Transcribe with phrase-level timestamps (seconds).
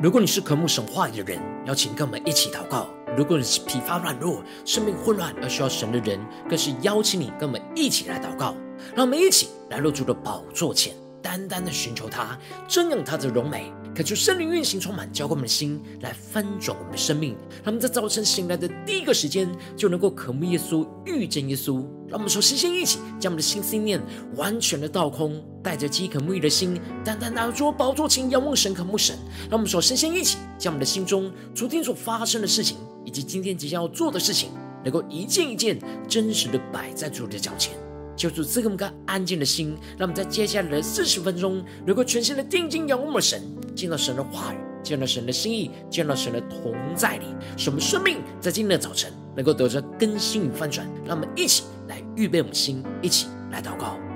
[0.00, 2.86] 如果你是渴慕神话语的人，邀请跟我们一起祷告；
[3.16, 8.54] 如果你是疲乏软弱、生命混乱而需要神的人，更是邀请你跟我们一起来祷告。
[8.94, 13.72] 让我们一起来入主的宝座前，单单的寻求他，瞻仰他的荣美。
[13.92, 17.36] 恳求圣灵运行充满，交给我们的心来翻转我们的生命。
[17.64, 21.84] 他们在早晨醒来的第一个时间，就能够渴慕耶稣、遇见耶稣。
[22.08, 24.02] 让我们首先先一起将我们的心思念
[24.34, 29.14] 完全的倒空，带着饥渴沐浴的心，单单拿着宝座前仰望神、渴慕神。
[29.50, 34.50] 让我们首先先一起将我们的心中昨天所发生的事情，以及今天即将要做的事情，
[34.82, 37.74] 能够一件一件真实的摆在主的脚前。
[38.16, 43.42] 求主赐给我们个安静的心，让我们在接下来的四十分钟，能够全心的定睛仰望我们神，
[43.76, 47.26] 见到神的话语，见到神的心意，见到神的同在里，
[47.56, 50.86] 使我们生命在今天的早晨能够得着更新与翻转。
[51.04, 54.07] 让我们一起来预备我们心，一起来祷告。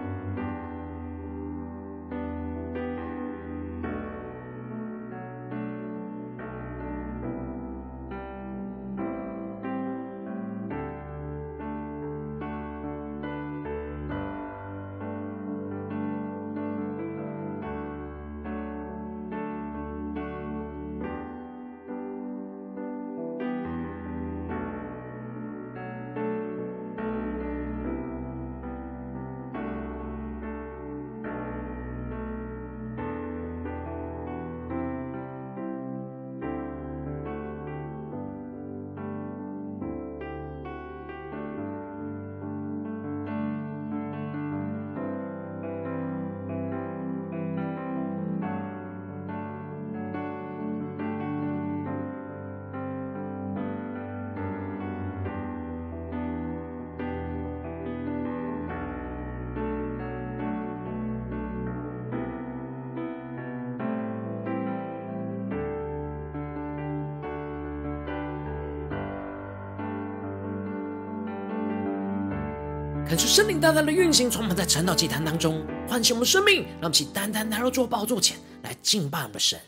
[73.12, 79.61] 感受圣灵大大的运行，充满在晨祷祭坛当中，唤醒我们生命，让我们起单单来到主宝座前来敬拜我们的神。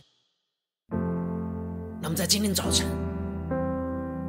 [0.88, 2.86] 让我们在今天早晨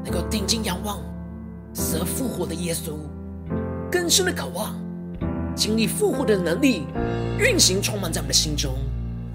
[0.03, 0.99] 能够定睛仰望
[1.73, 2.97] 死而复活的耶稣，
[3.89, 4.75] 更深的渴望
[5.55, 6.83] 经历复活的能力
[7.39, 8.75] 运行，充满在我们的心中。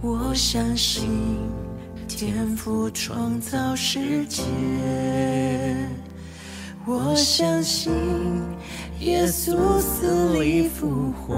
[0.02, 1.08] 我相信
[2.06, 4.42] 天赋创造世界，
[6.86, 7.92] 我相信。
[9.00, 11.34] 耶稣死里复活，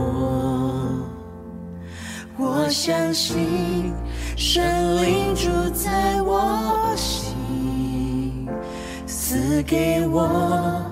[2.36, 3.92] 我相信
[4.36, 8.48] 神灵住在我心，
[9.06, 10.84] 赐给我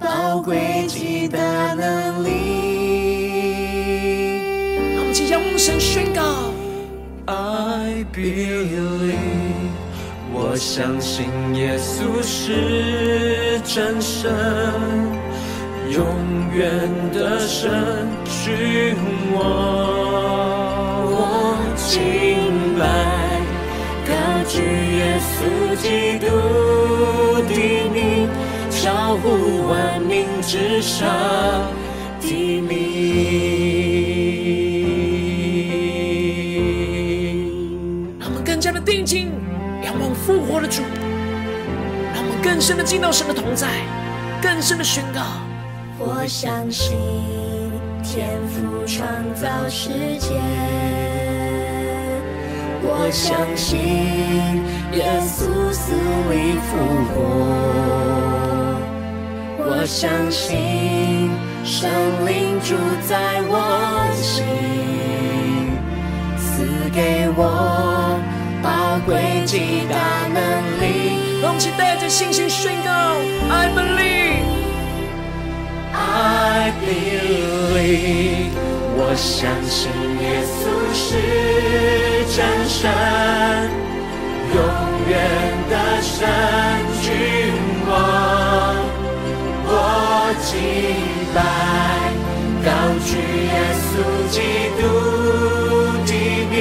[0.00, 1.38] 宝贵极大
[1.74, 2.30] 能力。
[4.96, 6.50] 让我们即将用声宣告
[7.26, 9.45] ：I believe，
[10.56, 14.32] 我相信耶稣是真神。
[15.90, 16.02] 永
[16.54, 17.70] 远的神，
[18.24, 18.96] 君
[19.34, 19.38] 王，
[21.12, 21.98] 我敬
[22.78, 22.88] 拜，
[24.08, 24.10] 高
[24.48, 24.62] 举
[24.96, 25.36] 耶稣
[25.76, 26.24] 基督
[27.50, 27.52] 的
[27.92, 28.26] 名，
[28.70, 31.06] 超乎万名之上
[32.22, 33.65] 的名。
[40.56, 40.80] 活的主，
[42.14, 43.68] 让我们更深的进到神的同在，
[44.40, 45.20] 更深的宣告。
[45.98, 46.96] 我相信
[48.02, 50.40] 天赋创造世界，
[52.82, 53.76] 我相信
[54.92, 55.92] 耶稣死
[56.30, 56.78] 里复
[57.12, 57.14] 活，
[59.58, 61.28] 我相信
[61.64, 61.90] 圣
[62.26, 62.74] 灵住
[63.06, 64.42] 在我心，
[66.38, 66.64] 赐
[66.94, 68.05] 给我
[69.06, 70.40] 宝贵极大能
[70.80, 70.84] 力。
[71.40, 72.90] 让我们一起带着信心宣告
[73.48, 74.42] ：I believe。
[75.94, 78.50] I believe，
[78.98, 80.60] 我相信耶稣
[80.92, 81.06] 是
[82.34, 82.36] 真
[82.68, 82.90] 神，
[84.52, 84.58] 永
[85.08, 85.14] 远
[85.70, 86.12] 的神
[87.00, 87.06] 君
[87.88, 87.90] 王。
[89.68, 89.70] 我
[90.42, 90.50] 敬
[91.32, 91.38] 拜，
[92.64, 92.68] 高
[93.04, 93.08] 举
[93.46, 93.54] 耶
[93.86, 93.88] 稣
[94.30, 94.34] 基
[94.76, 94.82] 督
[96.04, 96.12] 的
[96.50, 96.54] 名，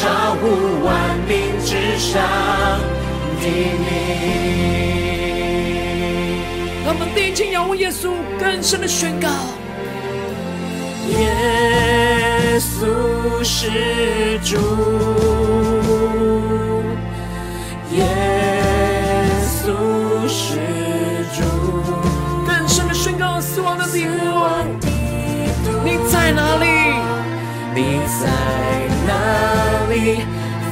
[0.00, 0.06] 超
[0.36, 0.44] 乎
[0.84, 2.22] 万民之上
[3.40, 3.46] 的
[3.82, 3.84] 名。
[6.86, 9.28] 他们定睛仰望耶稣，更深的宣告：
[11.08, 14.56] 耶稣是主，
[17.90, 18.06] 耶
[19.42, 20.60] 稣是
[21.34, 21.42] 主。
[22.46, 24.06] 更深的宣告：死亡的地图，
[25.84, 26.66] 你在哪里？
[27.74, 28.26] 你在
[29.06, 29.12] 哪
[30.00, 30.20] 里？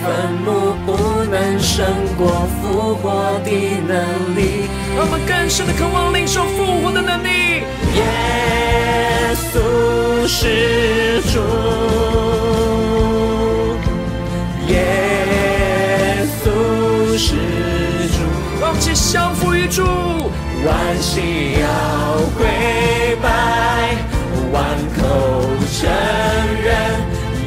[0.02, 0.04] 坟
[0.44, 0.90] 墓不
[1.30, 1.58] 能。
[1.58, 1.84] 胜
[2.16, 3.50] 过复活的
[3.86, 4.40] 能力。
[4.96, 7.64] 让我们更深的渴望领受复活的能力。
[7.96, 8.02] 耶
[9.34, 11.34] 稣是主，
[14.68, 14.72] 耶
[16.40, 17.34] 稣是
[18.14, 18.18] 主，
[18.60, 19.82] 让我们降服于主，
[20.64, 21.66] 万膝要
[22.38, 22.40] 跪
[23.20, 23.26] 拜，
[24.52, 24.54] 万
[24.96, 24.98] 口
[25.76, 25.78] 承
[26.62, 26.66] 认。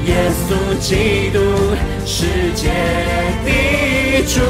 [0.06, 0.12] 耶
[0.46, 0.48] 稣
[0.80, 1.40] 基督
[2.20, 2.68] 世界
[3.46, 4.42] 的主，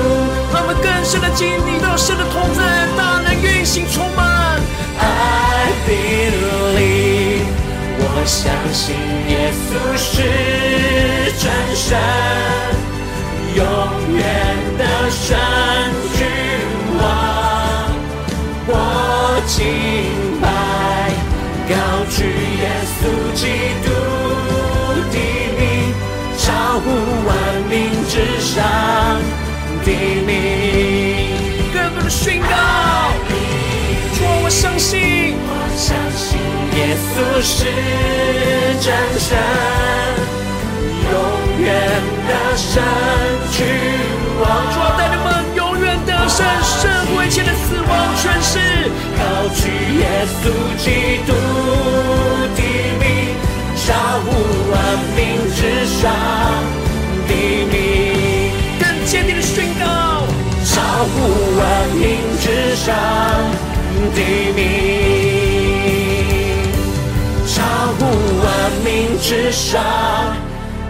[0.51, 2.63] 让我们更深的经历到神的同在，
[2.97, 4.59] 大能运行充满。
[4.97, 7.45] I believe，
[7.99, 8.95] 我相信
[9.29, 10.17] 耶稣是
[11.37, 11.45] 真
[11.75, 11.93] 神，
[13.53, 13.61] 永
[14.17, 14.25] 远
[14.79, 14.81] 的
[15.11, 15.37] 神
[16.17, 16.25] 君
[16.97, 16.99] 王，
[18.65, 18.73] 我
[19.45, 19.61] 敬
[20.41, 20.49] 拜，
[21.69, 21.77] 高
[22.09, 22.25] 举
[22.63, 22.65] 耶
[22.97, 23.05] 稣
[23.35, 23.45] 基
[23.85, 23.88] 督。
[28.09, 28.65] 之上
[29.85, 29.91] 的
[30.25, 31.29] 名，
[31.71, 32.47] 更多的宣告。
[34.15, 36.39] 主，我相信，我相信
[36.73, 37.55] 耶稣是
[38.81, 38.89] 真
[39.19, 39.37] 神，
[41.05, 41.13] 永
[41.61, 41.69] 远
[42.27, 42.81] 的神
[43.51, 43.57] 君
[44.41, 44.43] 王。
[44.73, 48.57] 主啊，带领我们永远的胜，胜过一切的死亡权势，
[49.19, 49.21] 高
[49.53, 49.69] 举
[49.99, 50.49] 耶稣
[50.81, 51.31] 基督
[52.57, 52.59] 的
[52.97, 53.37] 名，
[53.77, 53.93] 超
[54.25, 54.27] 乎
[54.71, 54.75] 万
[55.15, 56.09] 名之上。
[59.05, 60.27] 坚定的宣告，
[60.63, 62.95] 超乎万名之上
[64.13, 64.19] 的
[64.55, 64.61] 名，
[67.47, 67.57] 超
[67.97, 68.05] 乎
[68.43, 68.47] 万
[68.85, 68.87] 名
[69.19, 69.83] 之上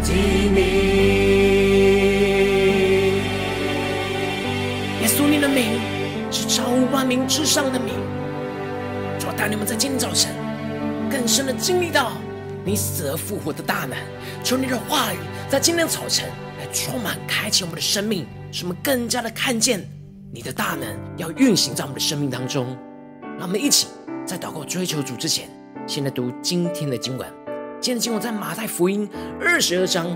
[0.04, 0.12] 的
[0.54, 0.60] 名。
[5.02, 5.80] 耶稣，你的名
[6.30, 7.94] 是超乎万名之上的名。
[9.18, 10.36] 主带你们在今天早晨
[11.10, 12.12] 更深的经历到
[12.66, 13.98] 你死而复活的大能。
[14.44, 15.18] 求你的话语
[15.50, 16.30] 在今天早晨
[16.60, 16.68] 来。
[16.72, 19.84] 充满开启我们的生命，使我们更加的看见
[20.32, 20.88] 你的大能
[21.18, 22.78] 要运行在我们的生命当中。
[23.40, 23.88] 让我们一起
[24.24, 25.50] 在祷告追求主之前，
[25.88, 27.28] 先来读今天的经文。
[27.82, 29.10] 今天的经文在马太福音
[29.42, 30.16] 二十二章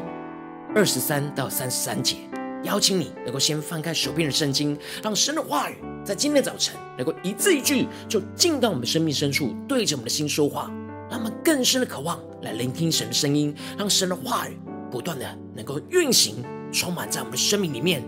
[0.76, 2.18] 二十三到三十三节。
[2.62, 10.70] 邀请你能够先翻开手边的圣经，让神的话语在今天早晨能够一字一句就进到我们生命深处，对着我们的心说话。
[11.10, 14.58] 让我们更深的渴望来聆听神的声音，让神的话语。
[14.94, 15.26] 不断的
[15.56, 16.36] 能够运行，
[16.72, 18.04] 充满在我们的生命里面，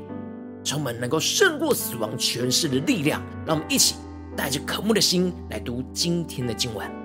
[0.63, 3.19] 充满能够胜过死亡权势的力量。
[3.43, 3.95] 让我们一起
[4.37, 7.04] 带着渴慕的心来读今天的经文。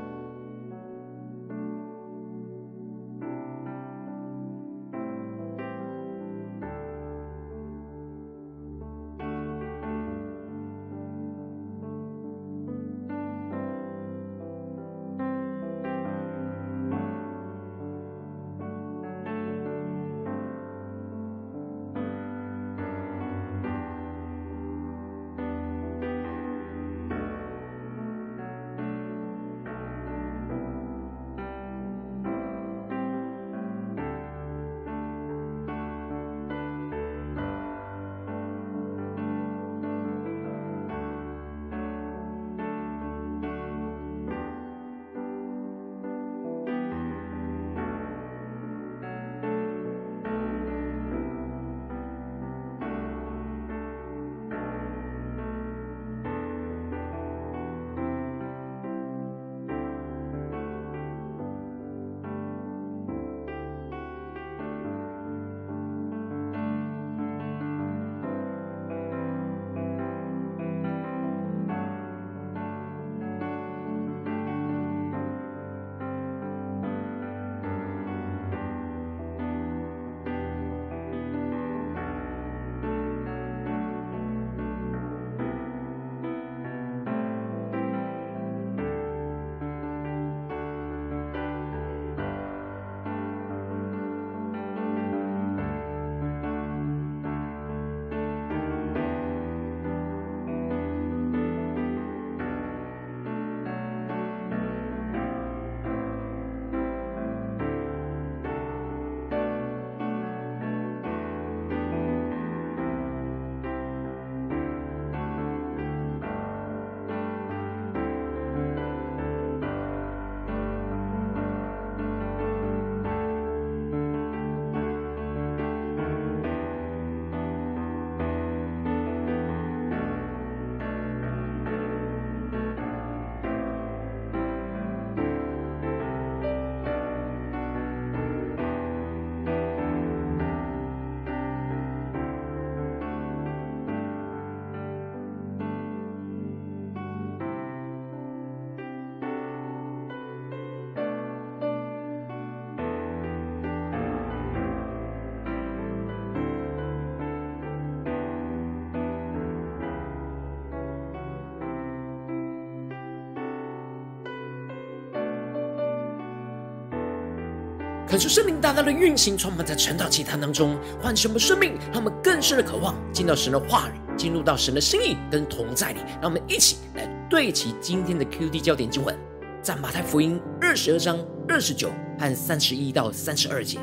[168.11, 176.01] 可是圣灵大大的运行，充满在晨祷祭坛当中，唤醒我们生命，让我们更深的渴望进到神的话语，进入到神的心意跟同在里。
[176.21, 179.17] 让我们一起来对齐今天的 QD 焦点经文，
[179.63, 181.89] 在马太福音二十二章二十九
[182.19, 183.79] 和三十一到三十二节，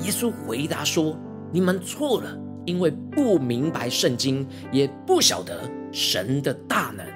[0.00, 1.18] 耶稣回答说
[1.50, 2.36] ：“你们错了，
[2.66, 7.06] 因为不明白圣经，也不晓得神的大能。”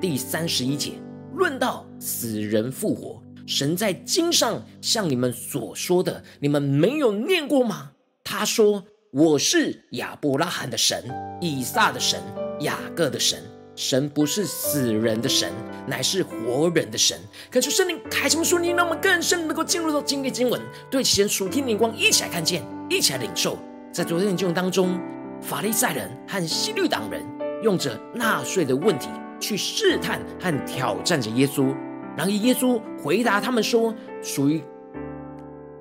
[0.00, 0.92] 第三十一节
[1.34, 3.20] 论到死人复活。
[3.46, 7.92] 神在经上向你们所说的，你们没有念过吗？
[8.24, 8.84] 他说
[9.14, 11.04] ：“我是亚伯拉罕的神，
[11.40, 12.20] 以撒的神，
[12.60, 13.40] 雅各的神。
[13.76, 15.52] 神不是死人的神，
[15.86, 17.16] 乃是活人的神。”
[17.48, 20.60] 可是圣灵开启我们属灵，让我们更深能够进入到今天经文，
[20.90, 23.56] 对其神属天灵光一起来看见，一起来领受。
[23.92, 24.98] 在昨天的经文当中，
[25.40, 27.24] 法利赛人和西律党人
[27.62, 31.72] 用着纳税的问题去试探和挑战着耶稣。
[32.16, 34.62] 然后耶稣回答他们说：“属于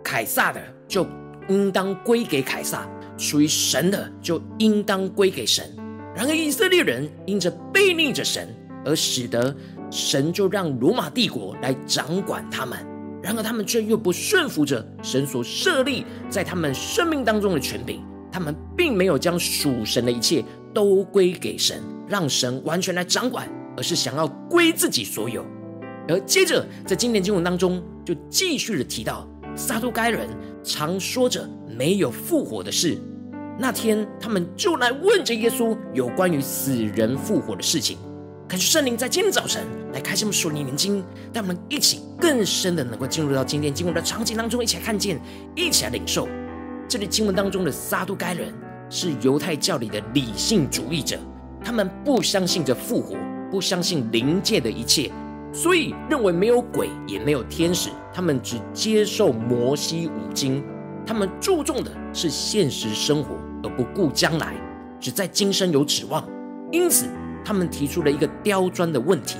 [0.03, 1.07] 凯撒的就
[1.47, 2.87] 应当归给凯撒，
[3.17, 5.65] 属于神的就应当归给神。”
[6.13, 8.47] 然而以色列人因着悖逆着神，
[8.83, 9.55] 而使得
[9.89, 12.77] 神就让罗马帝国来掌管他们。
[13.23, 18.01] 然而他们却又不顺服着神所设立在他们生命当中的权柄，
[18.31, 25.43] 他们并没有将属神的一切都归给神，让神完全来掌管，而是想要归自己所有。
[26.07, 30.27] 而接着，在今天经文当中，就继续的提到撒都该人
[30.63, 32.97] 常说着没有复活的事。
[33.57, 37.97] 那天，他们就来问着耶稣有关于死人复活的事情。
[38.47, 45.19] 感谢圣灵在今天早晨来开启我们属灵眼睛，让我们一起更深的能够进入到今天经文的场景当中，一起来看见，
[45.55, 46.27] 一起来领受。
[46.87, 48.53] 这里经文当中的撒都该人
[48.89, 51.17] 是犹太教里的理性主义者，
[51.63, 53.17] 他们不相信着复活，
[53.49, 55.11] 不相信灵界的一切。
[55.55, 60.61] 所以认为没有鬼也没有天使，他们只接受摩西五经，
[61.05, 64.53] 他们注重的是现实生活，而不顾将来，
[64.99, 66.27] 只在今生有指望。
[66.73, 67.07] 因此，
[67.45, 69.37] 他们提出了一个刁钻的问题。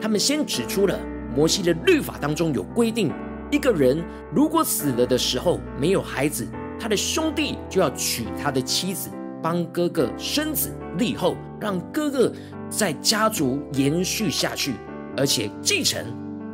[0.00, 0.98] 他们先指出了
[1.36, 3.12] 摩西的律法当中有规定，
[3.50, 4.02] 一个人
[4.34, 6.48] 如果死了的时候没有孩子，
[6.78, 9.10] 他的兄弟就要娶他的妻子，
[9.42, 12.32] 帮哥哥生子立后，让哥哥
[12.70, 14.72] 在家族延续下去。
[15.20, 16.02] 而且继承，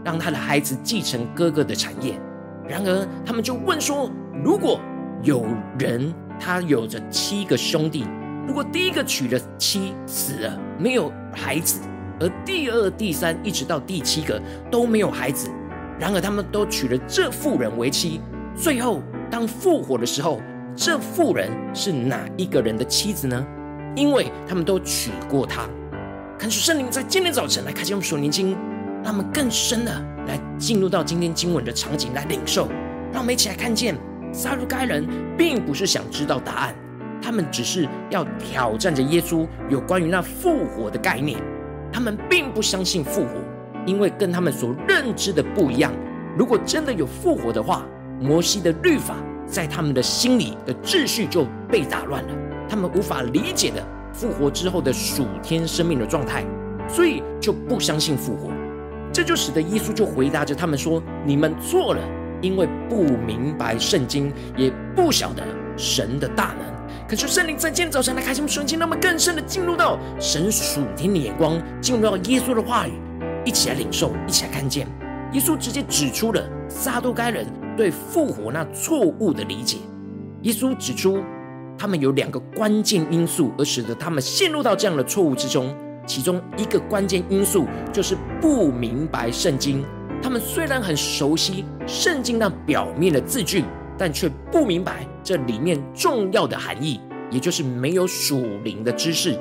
[0.04, 2.20] 让他的孩子继承哥哥的产业。
[2.68, 4.10] 然而，他们就问说：
[4.44, 4.80] 如果
[5.22, 5.46] 有
[5.78, 8.04] 人他有着七个兄弟，
[8.44, 11.78] 如果第一个娶了妻死了，没有孩子，
[12.18, 15.48] 而第二、第三一直到第七个都没有孩子，
[15.96, 18.20] 然而他们都娶了这妇人为妻，
[18.56, 20.40] 最后当复活的时候，
[20.74, 23.46] 这妇人是哪一个人的妻子呢？
[23.94, 25.68] 因为他们都娶过她。
[26.38, 28.54] 看出圣灵在今天早晨来开启我们属灵经，
[29.02, 29.92] 让我们更深的
[30.26, 32.68] 来进入到今天经文的场景来领受。
[33.10, 33.96] 让我们一起来看见，
[34.32, 36.74] 撒都该人并不是想知道答案，
[37.22, 41.40] 他们只是要挑战着耶稣有关于那复活的概念。
[41.90, 43.30] 他们并不相信复活，
[43.86, 45.90] 因为跟他们所认知的不一样。
[46.36, 47.86] 如果真的有复活的话，
[48.20, 49.14] 摩西的律法
[49.46, 52.28] 在他们的心里的秩序就被打乱了，
[52.68, 53.82] 他们无法理解的。
[54.16, 56.42] 复活之后的属天生命的状态，
[56.88, 58.50] 所以就不相信复活，
[59.12, 62.00] 这就使得耶稣就回答着他们说：“你们错了，
[62.40, 65.42] 因为不明白圣经，也不晓得
[65.76, 66.74] 神的大能。”
[67.06, 72.92] 可是圣灵在今天早晨来开启我们瞬间，让我们更深的进入到神属天的眼光，进入到耶稣的话语，
[73.44, 74.88] 一起来领受，一起来看见。
[75.32, 77.46] 耶稣直接指出了撒都该人
[77.76, 79.76] 对复活那错误的理解。
[80.40, 81.22] 耶稣指出。
[81.78, 85.74] 他们有两个关键因素，而使得他们陷入到这样的错误之中。
[86.06, 89.84] 其中一个关键因素就是不明白圣经。
[90.22, 93.64] 他们虽然很熟悉圣经那表面的字句，
[93.98, 99.36] 但却不明白这里面重要的含义，也就是没有属灵的知识。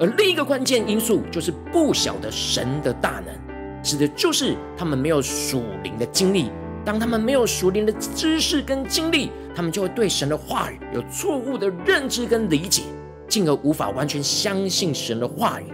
[0.00, 6.50] 而另一个关键因素就是不晓得神的大能，指的就是他们没有属灵的经历。
[6.84, 12.82] 当他们没有熟练的知识跟经历，他们就会对神的话语有错误的认知跟理解，
[13.28, 15.66] 进而无法完全相信神的话语。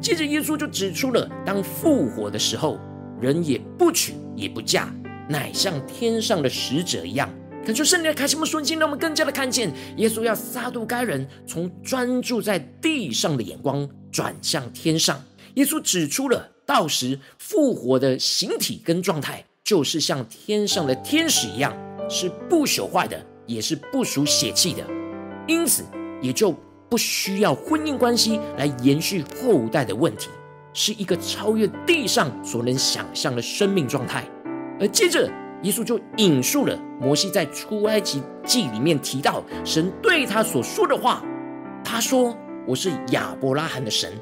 [0.00, 2.78] 接着，耶稣就指出了，当复活的时候，
[3.20, 4.94] 人也不娶也不嫁，
[5.28, 7.28] 乃像天上的使者一样。
[7.64, 15.20] 恳求圣灵的开启我们瞬间，让我们更加的看见，耶稣要撒都该人从专注在地上的眼光转向天上。
[15.54, 19.44] 耶稣指出了到时复活的形体跟状态。
[19.66, 21.76] 就是像天上的天使一样，
[22.08, 24.86] 是不朽坏的，也是不属血气的，
[25.48, 25.84] 因此
[26.22, 26.54] 也就
[26.88, 30.30] 不需要婚姻关系来延续后代的问题，
[30.72, 34.24] 是一个超越地上所能想象的生命状态。
[34.78, 35.28] 而接着
[35.64, 41.24] 耶稣就引述了摩西在出埃及记里面提到神对他所说的话。
[41.82, 42.36] 他说
[42.68, 44.12] ：“我是亚伯拉罕的神，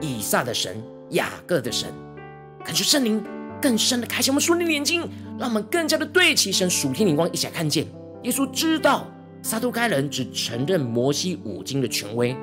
[0.00, 1.88] 以撒的神，雅各的神。”
[2.64, 3.22] 感觉圣灵
[3.60, 5.00] 更深的开启我们属灵的眼睛，
[5.38, 7.86] 让我们更加的对齐神属天灵光，一起来看见
[8.22, 9.06] 耶稣知道
[9.42, 12.36] 撒都该人只承认摩西五经的权威，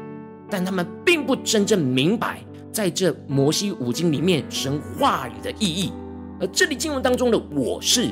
[0.49, 2.39] 但他们并不真正明白
[2.71, 5.91] 在这摩西五经里面神话语的意义。
[6.39, 8.09] 而这里经文当中的“我是”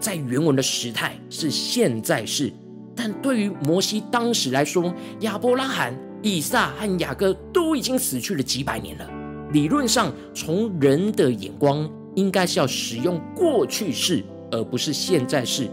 [0.00, 2.52] 在原文的时态是现在式，
[2.96, 9.10] 但对于摩西当时来说，亚伯拉罕、以撒和雅各都已经死去了几百年了。
[9.52, 15.70] 理论上，从人的眼光，应该是要使用过去式，而不是现在式。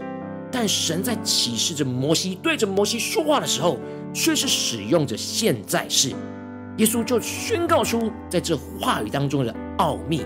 [0.52, 3.78] 但神在启示着摩西，对着摩西说话的时候，
[4.14, 6.10] 却是使用着现在式。
[6.76, 10.24] 耶稣就宣告出，在这话语当中的奥秘，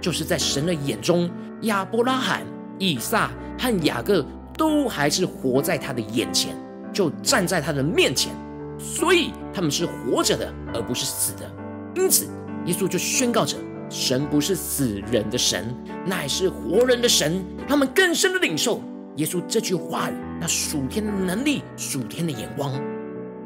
[0.00, 1.30] 就是在神的眼中，
[1.62, 2.42] 亚伯拉罕、
[2.78, 4.24] 以撒和雅各
[4.56, 6.56] 都还是活在他的眼前，
[6.90, 8.32] 就站在他的面前，
[8.78, 11.50] 所以他们是活着的，而不是死的。
[11.94, 12.26] 因此。
[12.66, 13.56] 耶稣就宣告着：
[13.90, 15.74] 神不是死人的神，
[16.06, 17.44] 乃是活人的神。
[17.68, 18.80] 他们更深的领受
[19.16, 22.72] 耶稣这句话语，那属天的能力、属天的眼光。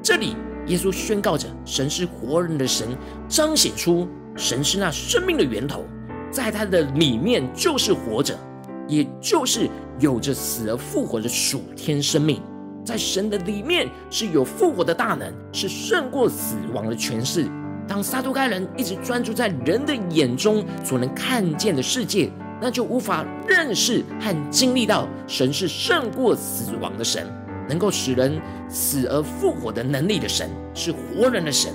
[0.03, 2.89] 这里，耶稣宣告着：神是活人的神，
[3.27, 5.87] 彰显出神是那生命的源头，
[6.31, 8.39] 在他的里面就是活着，
[8.87, 12.43] 也就是有着死而复活的属天生命。
[12.85, 17.49] 在神的里面是有复活的大能，是胜过死亡的权势。
[17.87, 27.27] 当撒都该人一直专注在人的眼中所能看见的世界，那就无法认识和经历到神是胜过死亡的神，
[27.69, 31.73] 能够使人死而复活的能力的神，是活人的神。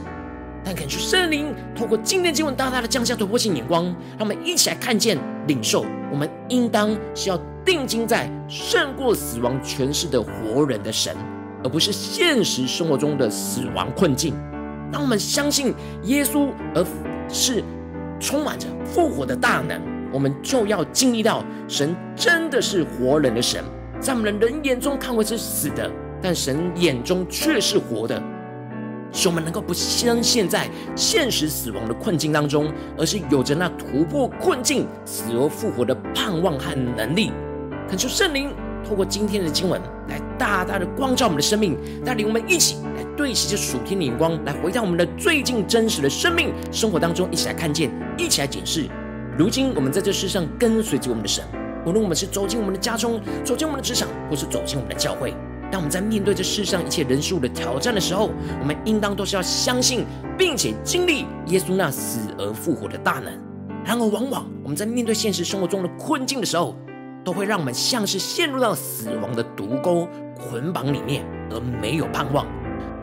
[0.64, 3.86] 但恳求圣灵透过今天经文大大的降下突破性眼光，
[4.18, 5.18] 让我们一起来看见、
[5.48, 5.86] 领受。
[6.12, 11.16] 我们应当是要定睛在胜过死亡权势的活人的神，
[11.64, 14.34] 而不是现实生活中的死亡困境。
[14.92, 15.74] 当我们相信
[16.04, 16.86] 耶稣，而
[17.28, 17.64] 是
[18.20, 23.64] 充满着复活的大能，我们就要经历到神真的是活人的神，
[24.00, 25.90] 在我们的人眼中看为是死的，
[26.22, 28.22] 但神眼中却是活的，
[29.12, 37.32] 使我们能够不相陷在现实死亡的困境当中，而是有着那突破困境、死而复活的盼望和能力。
[37.88, 38.52] 恳求圣灵
[38.88, 42.78] 透过今天的经文来大大的光照我们的生命，带领我们一起。
[43.20, 48.88] 对齐着属天的眼光，来回到我们的最近真实的生命生活当中，一起来看见，一起来检视。
[49.38, 51.44] 如今我们在这世上跟随着我们的神，
[51.86, 55.34] 无论我们是走进我们的家中，走进我们的职场，或是走进我们的教会，
[55.70, 60.06] 当我们在面对这世上一切人事物的挑战的时候，我们应当都是要相信，
[60.38, 63.34] 并且经历耶稣那死而复活的大能。
[63.84, 66.74] 然而，往往我们在面对现实生活中的困境的时候，
[67.26, 72.48] 都会让我们像是陷入到死亡的毒钩捆绑里面，而没有盼望。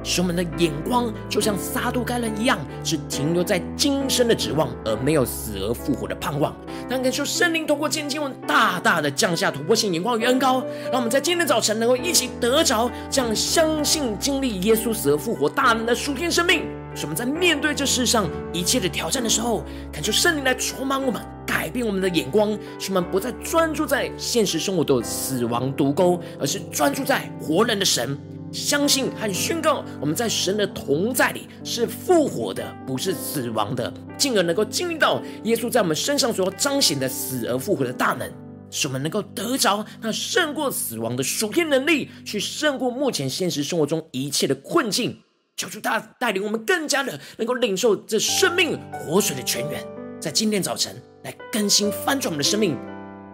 [0.07, 6.55] 使我们的眼光就像撒都该人一样，是停留在今生的指望，而没有死而复活的盼望。
[6.89, 16.63] 但感受圣灵通过今天经文大大的降下突破性眼光与恩膏，让我们在今天早晨能够一起得着这样相信、经历耶稣死而复活大能的属天生命。
[16.95, 28.17] 使我们在面对这世上一切的挑战的时候，感受圣灵来充满我们，改变我们的眼光，使我们不再专注在现实生活的死亡毒钩，而是专注在活人的神。
[28.53, 38.31] 相信和宣告，我们在神的同在里是复活的，不是死亡的，进而能够经历到耶稣在我们身上所彰显的死而复活的大能，
[38.71, 45.23] 使我们能够得着那胜过死亡的属天能力，去胜过目前现实生活中一切的困境。
[45.57, 49.83] 求主大带领我们更加的能够领受这生命活水的泉源，
[50.21, 52.77] 在今天早晨来更新翻转我们的生命，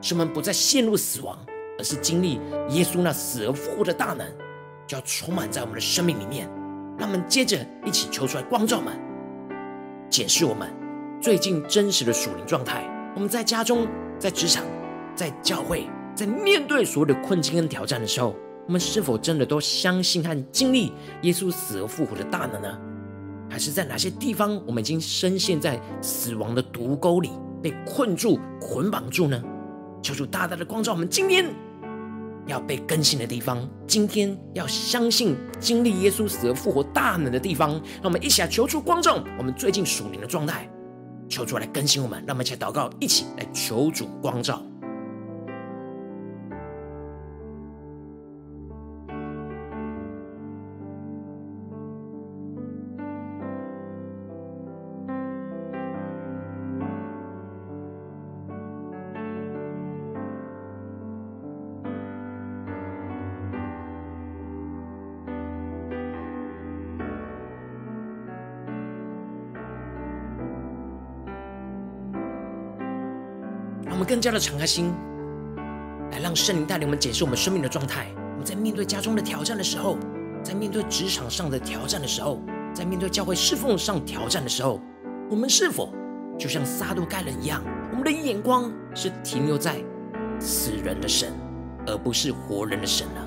[0.01, 1.39] 使我们不再陷入死亡，
[1.79, 4.27] 而是经历耶稣那死而复活的大能。
[4.93, 6.49] 要充满在我们的生命里面，
[6.99, 8.99] 让我们接着一起求出来光照们，
[10.11, 10.69] 检视我们
[11.21, 12.85] 最近真实的属灵状态。
[13.15, 13.87] 我们在家中、
[14.19, 14.65] 在职场、
[15.15, 18.35] 在教会，在面对所有的困境跟挑战的时候，
[18.67, 22.79] 我们是否真的都相信和经历耶稣死而复活的大能呢？
[23.51, 27.31] 还是在哪些地方我们已经深陷在死亡的毒沟里，
[27.63, 29.43] 被困住、捆绑住呢？
[30.03, 31.47] 求主大大的光照我们今天。
[32.47, 40.69] 要被更新的地方，今天要相信经历耶稣死而复活大能的地方，让我们一起来求助光照我们最近属灵的状态，
[41.29, 44.63] 求主来更新我们，让我们一起来祷告，一起来求主光照。
[74.03, 74.93] 们更加的敞开心，
[76.11, 78.09] 来让圣灵带领我们检视我们生命的状态。
[78.33, 79.97] 我们在面对家中的挑战的时候，
[80.43, 82.43] 在面对职场上的挑战的时候，
[82.75, 84.81] 在面对教会侍奉上挑战的时候，
[85.31, 85.95] 我们是否
[86.37, 87.63] 就像撒都该人一样，
[87.93, 89.77] 我们的眼光是停留在
[90.41, 91.33] 死人的神，
[91.87, 93.21] 而不是活人的神呢？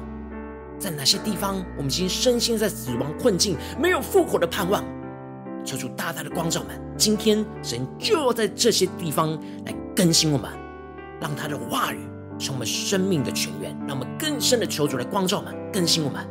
[0.78, 4.84] 在哪些地方，我们已经深陷在死亡困境，没有复活的盼望？
[5.64, 10.52] 求主大大的光照们，今天神就要在这些地方来更新我们，
[11.20, 12.00] 让他的话语
[12.38, 16.26] 成为生命的泉源，让我们更深的求主来光照我们，更新我们。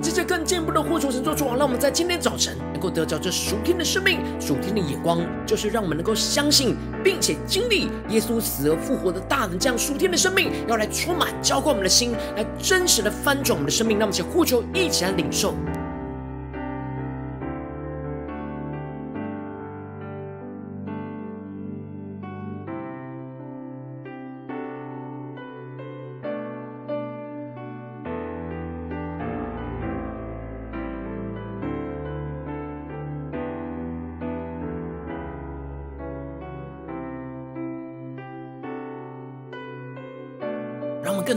[0.00, 9.58] 们接着更进一步的呼求神，做主啊，让我们在今天早晨能够得着这属天的生命、属天的眼光，就是让我们能够相信，并且经历耶稣死而复活的大能。
[9.58, 13.98] 这样属天的生命要来充满、浇灌我们的心，来真实的翻转我们的生命。
[13.98, 15.54] 让我们一起呼求，一起来领受。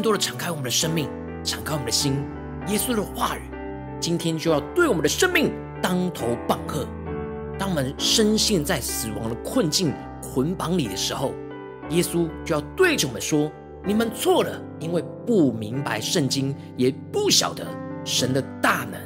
[0.03, 1.09] 多的敞开我们的生命，
[1.45, 2.17] 敞开我们的心。
[2.67, 3.41] 耶稣的话语，
[4.01, 5.49] 今天就要对我们的生命
[5.81, 6.85] 当头棒喝。
[7.57, 11.33] 当我们深陷在死亡的困境捆绑里的时候，
[11.89, 13.49] 耶稣就要对着我们说
[13.87, 17.65] ：“你们错了，因为不明白圣经，也不晓得
[18.03, 18.99] 神的大能。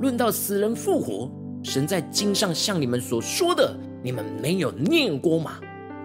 [0.00, 1.28] 论到死人复活，
[1.64, 5.58] 神在经上向你们所说的，你们没有念过吗？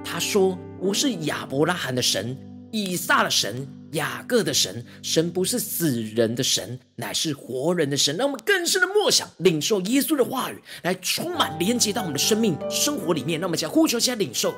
[0.03, 2.35] 他说：我是亚伯拉罕的神。”
[2.71, 8.17] 以撒的神，雅各的神，神不是死人的神，乃是活人的神。
[8.17, 13.39] 让我们更深的默想，领受耶稣的话语，来充满连接到我们的生命生活里面。
[13.39, 14.53] 让我们讲呼求，现在领受。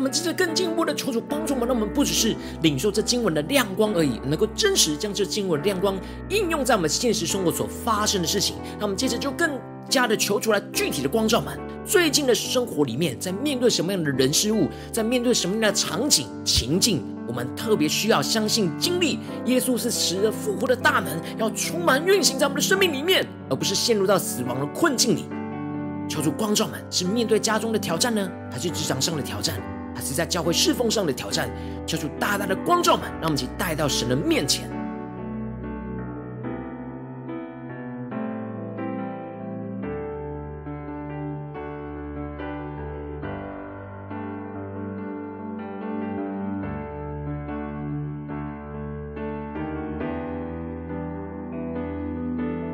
[0.00, 5.94] 我们接着更进一步的求主帮助我们，让我们不只是领受这经文的亮光而已，能够真实将这经文的亮光
[6.30, 8.56] 应用在我们现实生活所发生的事情。
[8.78, 9.60] 那我们接着就更
[9.90, 25.26] 加的求出来具体的光照们，最近的生活里面，在面对什么样的人事物，在面对什么样的场景情境，我们特别需要相信经历耶稣是死而复活的大能，要充满运行在我们的生命里面，而不是陷入到死亡的困境里。
[26.08, 29.60] 求主光照们，是面对家中的挑战呢，还是职场上的挑战？
[29.94, 31.50] 还是在教会侍奉上的挑战
[31.86, 34.68] 求主大大的光照们让我们一起带到神的面前。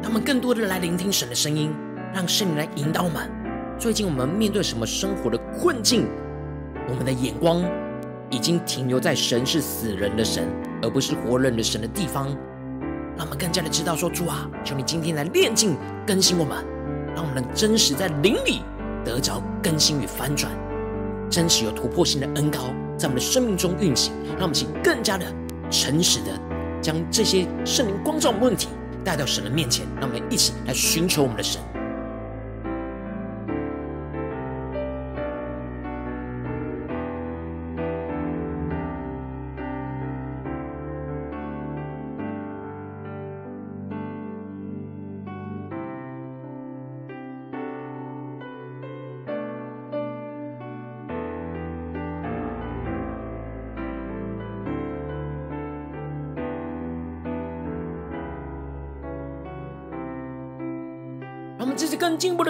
[0.02, 1.74] 他们更多的来聆听神的声音
[2.14, 3.28] 让圣灵来引导我们。
[3.78, 6.06] 最近我们面对什么生活的困境
[6.88, 7.62] 我们的眼光
[8.30, 10.48] 已经停留在神是死人的神，
[10.82, 12.28] 而不是活人的神的地方。
[13.16, 16.64] 让我们更加的知道说，主啊，求你今天来炼净、更新我们，
[17.14, 18.62] 让我们真实在灵里
[19.04, 20.52] 得着更新与翻转，
[21.30, 24.12] 真实有突破性的恩膏在我们的生命中运行。
[24.34, 25.24] 让我们请更加的
[25.70, 26.38] 诚实的
[26.82, 28.68] 将这些圣灵光照问题
[29.02, 31.60] 带到神的面前，让我们一起来寻求我们的神。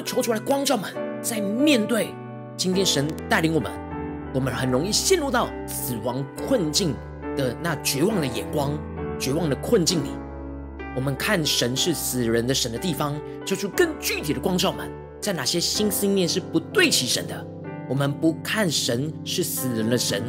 [0.06, 0.90] 求出来光照们，
[1.20, 2.14] 在面对
[2.56, 3.70] 今天神带领我们，
[4.32, 6.94] 我们很容易陷入到死亡困境
[7.36, 8.78] 的那绝望的眼光、
[9.18, 10.10] 绝望的困境里。
[10.94, 14.88] 我们看神是死人的神的地方，求出更具体的光照们，
[15.20, 17.46] 在哪些心思念是不对齐神的？
[17.88, 20.22] 我们不看神是死人的神，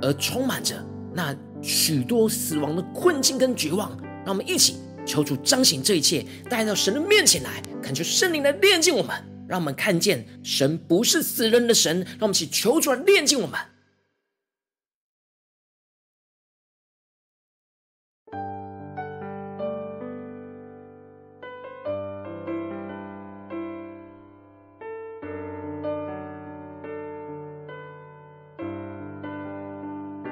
[0.00, 0.76] 而充满着
[1.12, 3.90] 那许多死亡的困境跟绝望。
[4.24, 4.76] 让我们一起。
[5.06, 9.16] 求主彰显这一切，带到神的面前来，恳求圣灵来炼净我们，
[9.48, 13.58] 让我们看见神不是死人的神，让我们去求主来炼净我们。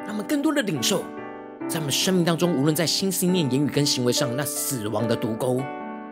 [0.05, 1.05] 让我们更多的领受。
[1.67, 5.61] 在我们生命当中，无论在心、思念、言语跟行为上，那死亡的毒钩，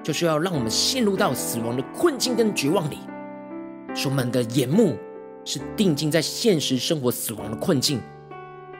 [0.02, 2.98] 就是要让我们陷入到死亡的困境跟绝望里。
[3.94, 4.96] 说我们的眼目
[5.44, 8.00] 是定睛在现实生活死亡的困境，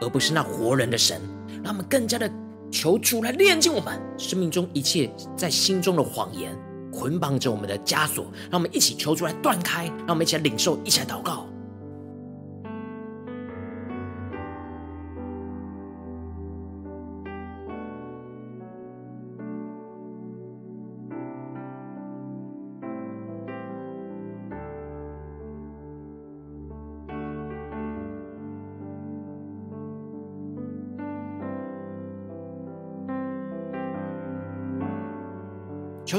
[0.01, 1.21] 而不是那活人的神。
[1.63, 2.29] 让我们更加的
[2.71, 6.57] 求主来炼净我们生命中一切在心中的谎言，
[6.91, 8.25] 捆绑着我们的枷锁。
[8.51, 11.47] 让我们一起求主来断开，让我们一起来领受，一起来祷告。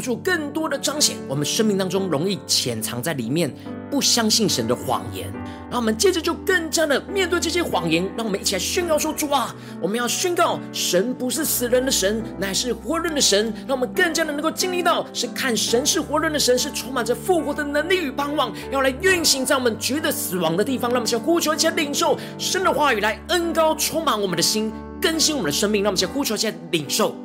[0.04, 3.50] 主更多的彰显我们生命当中容易潜藏在里面
[3.90, 5.32] 不相信神的谎言，
[5.70, 13.54] 让我们接着就更加的面对这些谎言，让我们一起来宣告说：主啊，我们要宣告神不是死人的神，乃是活人的神。
[13.68, 20.90] 让我们更加的能够经历到，是看神是活人的神，是充满着复活的能力与盼望，要来运行在我们觉得死亡的地方。
[20.90, 25.84] 让我们先呼求，一起来领受神的话语来恩膏充满我们的心，更新我们的生命。
[25.84, 27.16] 让我们先呼求，一起来领受。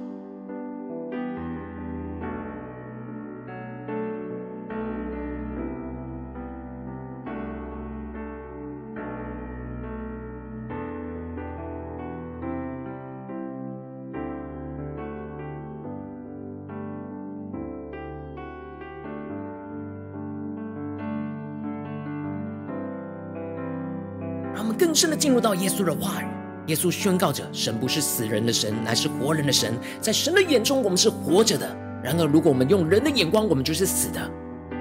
[24.98, 26.26] 深的进入到耶稣的话语，
[26.66, 29.72] 耶稣宣告着：神不是死人的神，乃是活人的神。
[30.00, 31.68] 在神的眼中，我们是活着的；
[32.02, 34.20] 然而，如果我们用人的眼光，我们就是死的。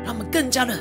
[0.03, 0.75] 让我们更加的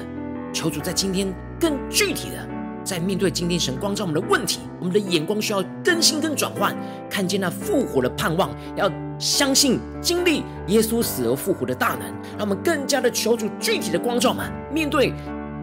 [0.54, 2.48] 求主在今天更具体的，
[2.82, 6.74] 在面对今天神光照我们的问题，我们的眼光需要更新跟转换，
[7.10, 12.08] 看见那复活的盼望，要相信经历耶稣死而复活的大能。
[12.38, 15.12] 让我们更加的求主具体的光照们，面对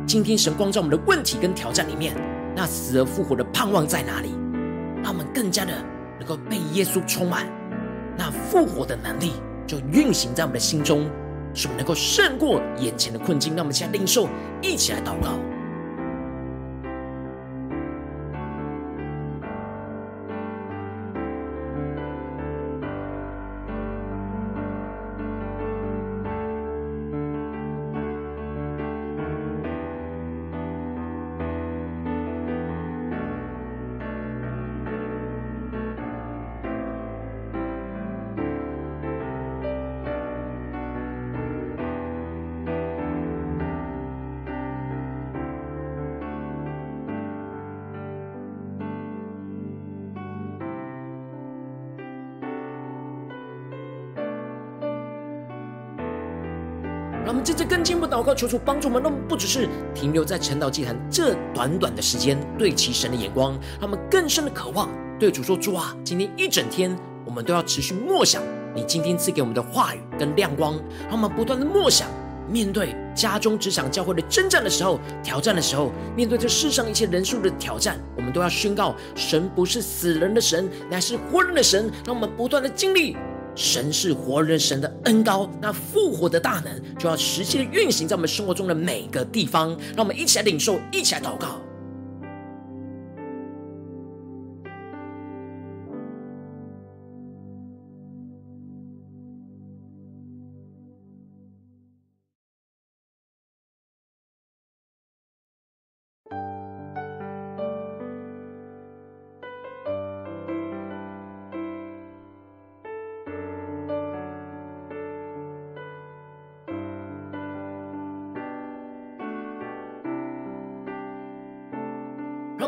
[0.05, 2.13] 今天神光照我们的问题跟挑战里面。
[2.55, 4.35] 那死而复活的盼望在哪里？
[5.03, 5.73] 让我们更加的
[6.19, 7.45] 能够被耶稣充满，
[8.17, 9.33] 那复活的能力
[9.67, 11.09] 就运行在我们的心中，
[11.53, 13.55] 使我们能够胜过眼前的困境。
[13.55, 14.29] 让我们现在领受，
[14.61, 15.37] 一起来祷告。
[58.13, 64.87] 祷告，求主帮助我们，让我们不只是停留在晨祷祭坛这短短的时间，对齐神的眼光，让我们更深的渴望
[65.19, 66.95] 对主说：主啊，今天一整天，
[67.25, 68.43] 我们都要持续默想
[68.75, 70.75] 你今天赐给我们的话语跟亮光，
[71.09, 72.07] 让我们不断的默想。
[72.51, 81.89] 面对家中、职场、教会的征战的时候、挑战的时候，面对这世上一切人数的挑战，我们都要宣告：神不是死人的神，乃是活人的神。
[82.05, 83.15] 让我们不断的经历
[83.55, 89.69] 神是活人神的恩高，那复活的大能就要实际的运行在我们生活中的每个地方。
[89.95, 91.61] 让我们一起来领受，一起来祷告。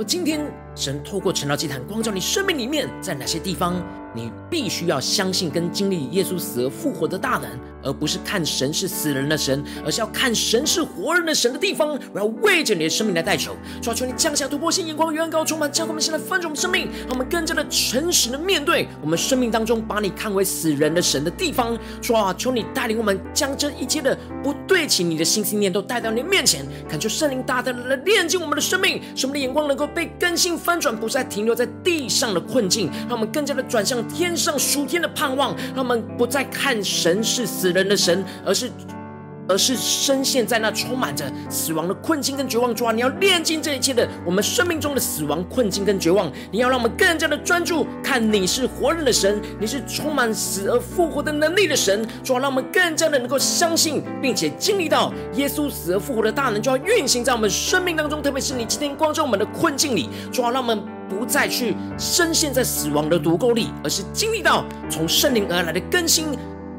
[0.00, 0.40] 我今天，
[0.74, 3.74] 神透过晨祷祭坛光照你生命里面，在哪些地方，
[4.14, 7.48] 你必须要相信跟经历耶稣死而复活的大能，
[7.82, 11.98] 而不是看神是死人的神，而是要看神是活人的神的地方。
[12.12, 21.78] 我要为着你的生命来代求，主啊，求你降下突破性眼光，远高充满，将我们现在翻转我们生命，让我们更加的诚实的面对我们生命当中把你看为死人的神的地方。
[22.02, 33.99] 主啊，求你带领我们将这一切的不对齐你的心思念都带到你面前，恳求圣灵大大的来炼净我们的生命，使我们的眼光能够被更新翻转，不再停留在地上的困境，让我们更加的转向。
[34.02, 38.70] 天上属天的盼望，他们不再看神是死人的神，而是
[39.50, 42.92] 而是深陷在那充满着死亡的困境跟绝望中啊！
[42.92, 60.80] 你要炼净这一切的我们生命中的死亡困境跟绝望，你要让我们更加的专注看你是活人的神，你是充满死而复活的能力的神，主要让我们更加的能够相信，并且经历到耶稣死而复活的大能就要运行在我们生命当中，特别是你今天光照我们的困境里，主要让我们。
[61.10, 66.26] 不再去深陷在死亡的毒沟里，而是经历到从圣灵而来的更新，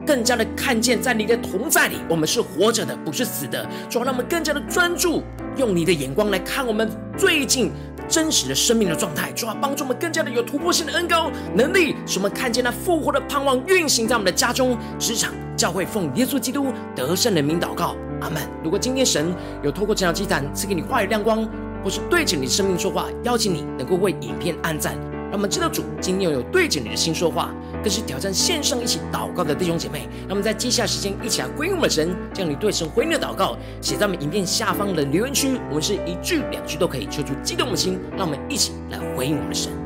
[0.06, 3.68] 更加的看见在你的同在里，我们是活着的，不是死的。
[3.90, 5.24] 主要让我们更加的专注，
[5.58, 7.72] 用你的眼光来看我们最近
[8.08, 9.32] 真实的生命的状态。
[9.32, 18.42] 主要帮助我们更加的有突破性的恩膏能力，使我们看见那复活的盼望运行在我们的家中、职场、教会，奉耶稣基督得胜的名祷告，阿门。
[18.64, 19.34] 如果今天神
[19.64, 21.48] 有透过这条祭坛赐给你话语亮光，
[21.84, 24.96] 或是对着你生命说话，邀请你能够为影片按赞，
[25.32, 30.10] 让我们知道主今天又有对着你的心说话，更是挑战线上一起祷告的弟兄姐妹。
[30.28, 39.81] 那么在接下来时间一起来回应我们的神，将你对神回应的祷告写在我们影片下方的留言区，我们是一句两句都可以，求主激动的心，让我们一起来回应我们的神。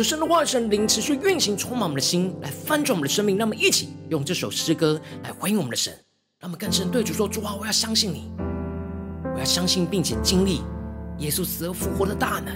[0.00, 3.36] 求神的话语、神灵持续运行，充满我们的心，来翻转我们的生命。
[3.36, 5.92] 让我们一起用这首诗歌来回应我们的神，
[6.38, 8.32] 让我们更深对主说：主啊，我要相信你，
[9.34, 10.62] 我要相信并且经历
[11.18, 12.54] 耶稣死而复活的大能，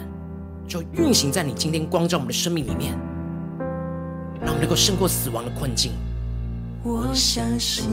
[0.66, 2.98] 就运行在你今天光照我们的生命里面，
[4.40, 5.92] 让我们能够胜过死亡的困境。
[6.82, 7.84] 我相信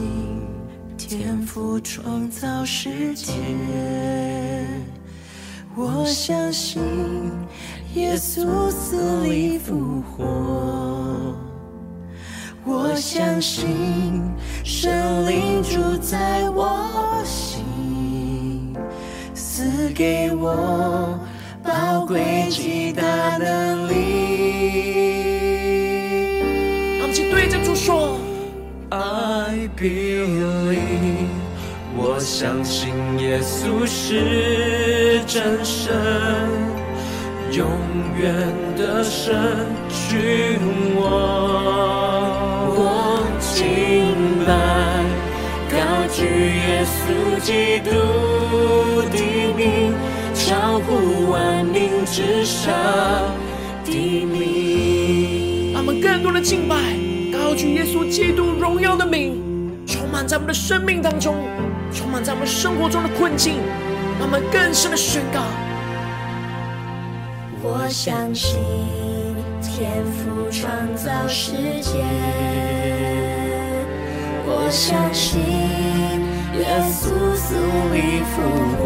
[0.96, 3.34] 天赋创造世界。
[5.74, 6.82] 我相信
[7.94, 11.36] 耶稣死里复活，
[12.64, 14.22] 我相信
[14.64, 18.74] 神灵住在我心，
[19.34, 21.18] 赐给我
[21.62, 23.92] 宝贵极大能力。
[27.30, 28.18] 对着主说
[28.90, 31.28] ：I believe。
[31.94, 32.88] 我相信
[33.18, 35.92] 耶稣是真神，
[37.52, 37.68] 永
[38.18, 38.32] 远
[38.78, 40.58] 的神君
[40.96, 41.04] 王。
[42.74, 44.06] 我敬
[44.46, 44.50] 拜，
[45.68, 45.76] 高
[46.10, 46.24] 举
[46.56, 47.90] 耶稣基督
[49.10, 49.18] 的
[49.54, 49.92] 名，
[50.34, 52.72] 超乎万名之上
[53.84, 53.92] 的
[54.24, 55.74] 名。
[55.74, 56.74] 让我们更多的敬拜，
[57.30, 59.38] 高举耶稣基督荣耀的名，
[59.86, 61.36] 充满在我们的生命当中。
[61.92, 63.56] 充满在我们生活中的困境，
[64.18, 65.42] 让我们更深的宣告。
[67.64, 68.58] 我相信
[69.62, 72.02] 天赋创造世界，
[74.44, 75.40] 我相信
[76.58, 77.54] 耶稣死
[77.94, 78.42] 里复
[78.76, 78.82] 活，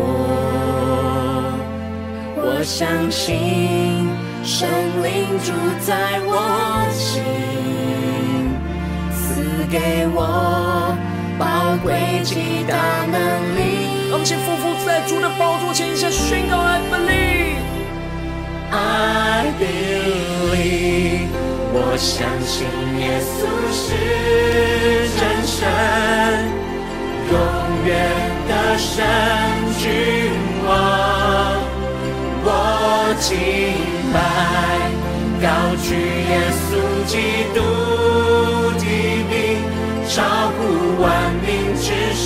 [2.36, 4.06] 我相信
[4.44, 4.68] 圣
[5.02, 6.30] 灵住在我
[6.92, 7.22] 心，
[9.10, 10.94] 赐给我。
[11.38, 12.76] 宝贵极大
[13.10, 13.16] 能
[13.56, 13.60] 力。
[14.08, 17.65] 让我们先匍匐在主的宝座前，一起宣告：I believe。
[18.70, 21.28] I believe。
[21.72, 22.66] 我相信
[22.98, 23.84] 耶稣是
[25.18, 25.68] 真神，
[27.30, 27.34] 永
[27.84, 27.90] 远
[28.48, 28.94] 的神
[29.78, 29.84] 君
[30.66, 30.68] 王。
[32.44, 32.48] 我
[33.20, 33.26] 敬
[34.12, 34.16] 拜，
[35.42, 35.44] 高
[35.82, 35.88] 举
[36.30, 36.32] 耶
[36.66, 36.68] 稣
[37.06, 37.12] 基
[37.54, 37.56] 督
[38.78, 38.84] 的
[39.30, 39.34] 名。
[40.08, 40.14] 超
[40.52, 40.58] 乎
[41.02, 41.04] 万
[41.44, 41.46] 名
[41.76, 42.24] 之上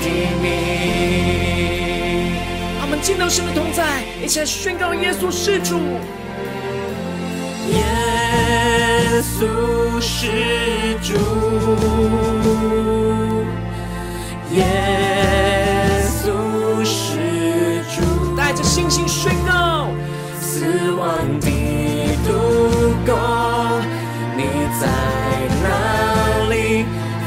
[0.00, 0.04] 的
[0.42, 0.48] 名。
[3.10, 5.80] 听到神的同在，一起来宣告耶稣是主。
[7.72, 7.82] 耶
[9.20, 11.14] 稣是主。
[14.52, 14.64] 耶
[16.22, 18.36] 稣是主。
[18.36, 19.88] 带着信心宣告，
[20.40, 21.50] 死亡的
[22.24, 22.30] 毒
[23.04, 23.12] 钩，
[24.36, 24.44] 你
[24.80, 24.86] 在
[25.64, 25.66] 哪
[26.48, 26.84] 里？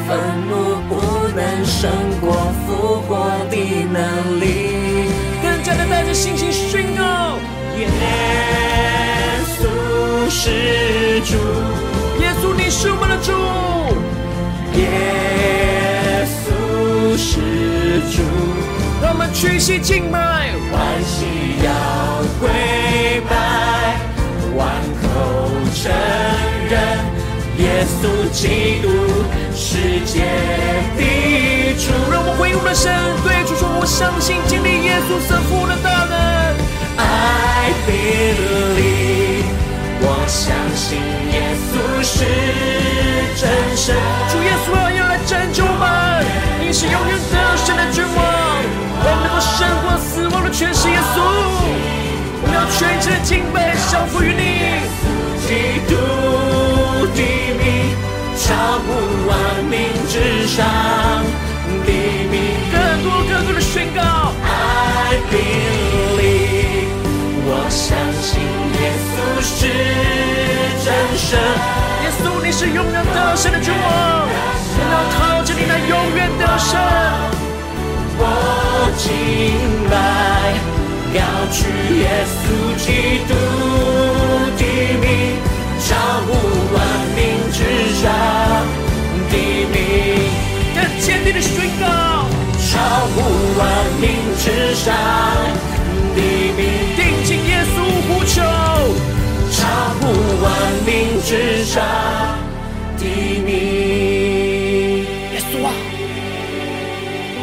[0.07, 0.17] 愤
[0.49, 0.53] 怒
[0.87, 0.91] 不
[1.35, 2.31] 能胜过
[2.65, 3.11] 复活
[3.51, 3.55] 的
[3.91, 4.62] 能力，
[5.65, 7.39] 更加的带着信心宣告：
[7.79, 7.87] 耶
[9.47, 9.63] 稣
[10.29, 11.37] 是主，
[12.19, 13.31] 耶稣你是我们的主，
[14.77, 17.39] 耶稣是
[18.11, 18.21] 主，
[19.01, 20.19] 让我们屈膝敬拜，
[20.73, 21.71] 万膝要
[22.41, 22.49] 跪
[23.29, 23.31] 拜，
[24.57, 24.67] 万
[25.01, 25.07] 口
[25.73, 25.79] 承
[26.69, 26.75] 认。
[27.59, 28.01] 耶稣
[28.33, 28.43] 基
[28.81, 28.89] 督
[29.55, 29.63] 世
[30.03, 30.11] 界
[30.97, 31.52] 的主，让我们回应我们
[32.63, 32.91] 的神，
[33.23, 36.13] 对主说：我相信经历耶稣神父的大能。
[36.97, 39.45] I believe，
[40.01, 40.99] 我相信
[41.31, 42.25] 耶稣是
[43.35, 43.41] 真
[43.75, 43.95] 神。
[44.31, 46.25] 主耶稣啊，要来拯救我们，
[46.59, 48.17] 你是永远得胜的君王，
[48.99, 50.89] 我们能够胜过死亡的权势。
[50.89, 51.21] 耶稣，
[52.41, 54.81] 我们要全心的敬拜，降服于你。
[55.45, 55.95] 基督。
[57.13, 57.19] 的
[57.59, 57.93] 名，
[58.37, 58.87] 超乎
[59.27, 59.31] 万
[59.69, 59.73] 民
[60.07, 60.65] 之上
[63.03, 64.01] 更多更多的宣告。
[64.47, 66.87] I believe，
[67.45, 68.39] 我相信
[68.79, 69.67] 耶稣是
[70.79, 70.87] 真
[71.17, 71.37] 神。
[72.03, 73.83] 耶稣，你是永远得胜的君王，
[74.75, 76.79] 我要靠着你来永远得胜。
[78.15, 78.21] 我
[78.97, 79.11] 敬
[79.91, 80.55] 拜，
[81.13, 81.19] 高
[81.51, 81.67] 举
[81.99, 82.41] 耶稣
[82.79, 82.87] 基
[83.27, 83.31] 督
[84.55, 84.63] 的
[85.01, 85.03] 名。
[85.85, 86.29] 超乎
[86.73, 86.79] 万
[87.13, 87.59] 民之
[87.99, 88.01] 上
[89.29, 89.35] 的
[89.73, 89.75] 名，
[90.73, 92.12] 更坚定的宣告。
[92.73, 93.21] 超乎
[93.59, 93.61] 万
[94.01, 94.91] 民之上
[96.15, 96.21] 的
[96.57, 96.59] 名，
[96.97, 97.75] 定睛耶稣
[98.07, 98.41] 呼求。
[99.51, 99.61] 超
[99.99, 100.01] 乎
[100.41, 100.51] 万
[100.83, 101.85] 民之上
[102.97, 103.05] 的
[103.45, 103.51] 名，
[105.33, 105.69] 耶稣啊，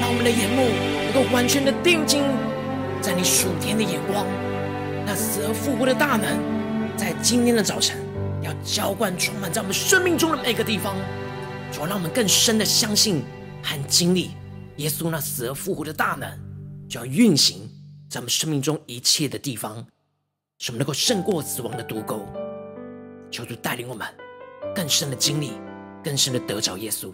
[0.01, 0.67] 让我们的眼目
[1.05, 2.25] 能够完全的定睛
[3.01, 4.27] 在你属天的眼光，
[5.07, 6.41] 那死而复活的大门，
[6.97, 7.97] 在今天的早晨。
[8.43, 10.97] 要浇灌充满在我们生命中的每个地方，
[11.71, 13.23] 主要让我们更深的相信
[13.63, 14.33] 和经历
[14.81, 16.27] 耶稣那死而复活的大能，
[16.89, 17.69] 就要运行
[18.09, 19.87] 在我们生命中一切的地方，
[20.59, 22.27] 使我们能够胜过死亡的毒钩。
[23.31, 24.09] 求主带领我们
[24.75, 25.53] 更深的经历，
[26.03, 27.13] 更深的得着耶稣。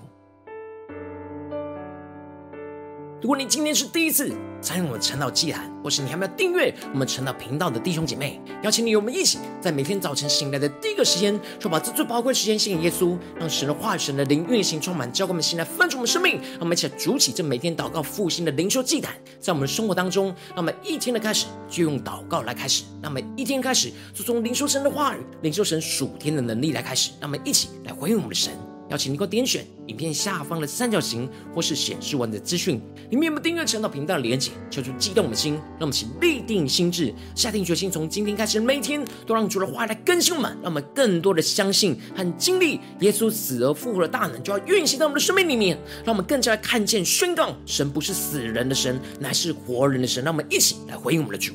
[3.23, 16.35] 如果你今天是第一次参与我们晨祷祭坛，或是你还没有订阅我们晨祷频道的弟兄姐妹，邀请你与我们一起，在每天早晨醒来的第一个时间，就把这最宝贵的时间献给耶稣，让神的话语、神的灵运行充满，教给我们心来分盛我们生命。
[16.35, 28.53] 让我们一起来筑起这每天祷告复兴的灵修祭坛，在我们的生活当中，让我们一天的开始就用祷告来开始，让我们一天开始就从灵修神的话语、灵修神属天的能力来开始，让我们一起来回应我们的神。
[28.91, 32.81] 邀请你给我点选影片下方的三角形，或是显示完的资讯，
[33.11, 34.53] 里面有没有订阅晨祷频道的连结？
[34.71, 50.23] 求主激动我们的心，让我们请立定心志，下定决心，从今天开始每一天都让主的话来更新我们，让我们更多的相信和经历耶稣死而复活的大能，就要运行在我们的生命里面，让我们更加的看见宣告神不是死人的神，乃是活人的神。
[50.25, 51.53] 让我们一起来回应我们的主。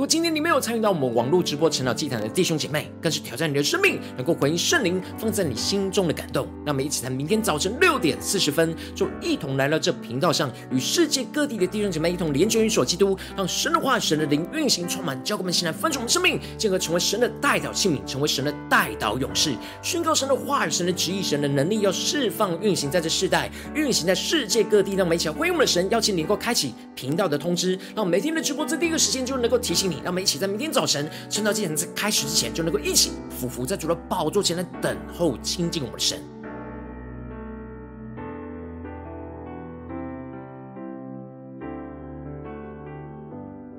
[0.00, 6.46] 如果今天你没有参与到我们网络直播晨祷祭坛的弟兄姐妹，更是挑战你的生命，能够回应圣灵放在你心中的感动。
[6.64, 24.94] 让我们一起在明天早晨六点四十分，就一同来到这频道上，与世界各地的弟兄姐妹一同连接于所基督，让神的话、神的灵运行充满，教我们现在分盛我们生命，进而成为神的代祷器皿，成为神的代祷勇士，宣告神的话语、神的旨意、神的能力，要释放运行在这世代，运行在世界各地。
[24.94, 29.89] 让我们一起来回应我们的神，邀请你能够开启频道的通知，让每天的直播在第一个时间就能够提醒。
[29.98, 36.18] 让我们一起在明天早晨趁到祭坛在开始之前，就能够一起俯伏在主的宝座前来等候亲近我们的神。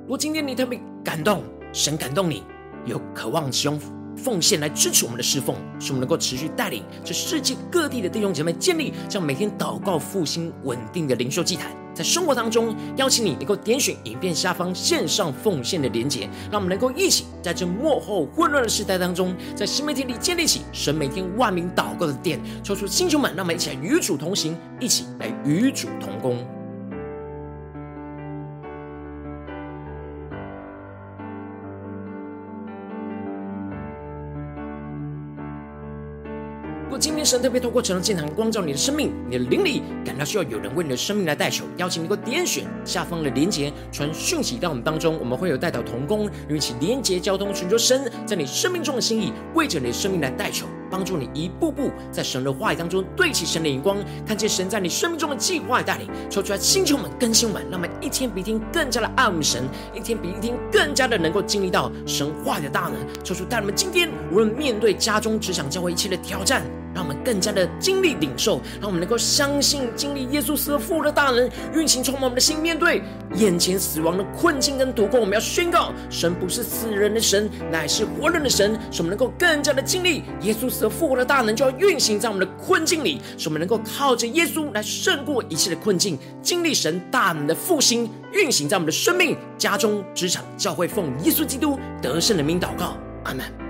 [0.03, 1.41] 如果今天你特别感动，
[1.71, 2.43] 神感动你，
[2.85, 11.71] 有渴望胸腹奉献来支持我们的侍奉，使我们能够持续带领这世界各地的弟兄姐妹建立这样每天祷告复兴稳定的灵修祭坛。
[11.93, 26.60] 在生活当中，邀请你能够点选影片下方线上奉献的连结，让我们能够一起在这幕后混乱的时代当中，在新媒体里建立起神每天万名祷告的殿，抽出星球们，让我们一起来与主同行，一起来与主同工。
[37.31, 59.63] 神特别透过晨祷祭坛光照你的生命，你的灵里感到需要有人为你的生命来代求，邀请你给我点选下方的连结，传讯息到我们当中，我们会有代祷同工，与其连结交通，寻求神在你生命中的心意，为着你的生命来代求，帮助你一步步在神的话语当中对齐神的眼光，看见神在你生命中的计划带领，抽出来星球们更新们，让我们一天比一天更加的爱慕神，
[59.95, 66.61] 一天比一天更加的能够经历到神话的大能，抽出带我们今天无论面对家中、职场、教会一切的挑战。
[66.93, 72.57] 让我们更加的经历领受，让我们能够相信经历耶稣死而复活的大能运行充满我们的心。
[72.59, 73.01] 面对
[73.35, 78.79] 眼前死亡的困境跟堵关，我们要宣告：神不是死人的神，乃是活人的神。
[78.91, 83.21] 使我们能够更加的经历耶稣死而复活的大能，就要运行在我们的困境里。
[83.37, 93.60] 使我们能够靠着耶稣来胜过一切的困境，经历神大能的复兴运行在我们的生命、家中、职场、教会，奉耶稣基督得胜的名祷告，阿门。